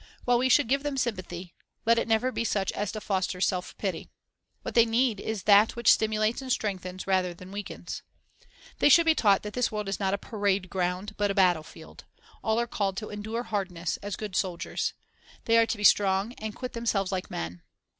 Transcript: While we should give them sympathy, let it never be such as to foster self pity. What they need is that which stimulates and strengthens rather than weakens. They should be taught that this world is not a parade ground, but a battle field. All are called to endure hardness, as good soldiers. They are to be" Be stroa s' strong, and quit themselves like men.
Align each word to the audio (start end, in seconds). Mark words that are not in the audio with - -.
While 0.25 0.39
we 0.39 0.49
should 0.49 0.67
give 0.67 0.81
them 0.81 0.97
sympathy, 0.97 1.53
let 1.85 1.99
it 1.99 2.07
never 2.07 2.31
be 2.31 2.43
such 2.43 2.71
as 2.71 2.91
to 2.93 2.99
foster 2.99 3.39
self 3.39 3.77
pity. 3.77 4.09
What 4.63 4.73
they 4.73 4.83
need 4.87 5.19
is 5.19 5.43
that 5.43 5.75
which 5.75 5.91
stimulates 5.93 6.41
and 6.41 6.51
strengthens 6.51 7.05
rather 7.05 7.35
than 7.35 7.51
weakens. 7.51 8.01
They 8.79 8.89
should 8.89 9.05
be 9.05 9.13
taught 9.13 9.43
that 9.43 9.53
this 9.53 9.71
world 9.71 9.87
is 9.87 9.99
not 9.99 10.15
a 10.15 10.17
parade 10.17 10.71
ground, 10.71 11.13
but 11.17 11.29
a 11.29 11.35
battle 11.35 11.61
field. 11.61 12.05
All 12.43 12.59
are 12.59 12.65
called 12.65 12.97
to 12.97 13.11
endure 13.11 13.43
hardness, 13.43 13.97
as 13.97 14.15
good 14.15 14.35
soldiers. 14.35 14.95
They 15.45 15.55
are 15.59 15.67
to 15.67 15.77
be" 15.77 15.81
Be 15.81 15.85
stroa 15.85 15.89
s' 15.89 15.89
strong, 15.89 16.33
and 16.39 16.55
quit 16.55 16.73
themselves 16.73 17.11
like 17.11 17.29
men. 17.29 17.61